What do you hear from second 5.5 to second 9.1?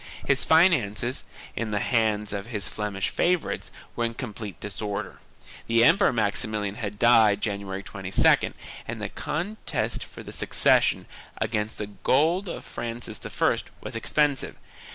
The Emperor Maximilian had died January 22d and the